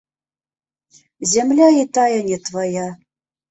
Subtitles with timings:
[1.33, 2.89] Зямля і тая не твая.